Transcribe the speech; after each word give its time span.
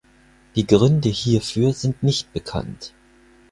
Die 0.55 0.65
Gründe 0.65 1.09
hierfür 1.09 1.73
sind 1.73 2.01
nicht 2.01 2.33
bekannt. 2.33 2.95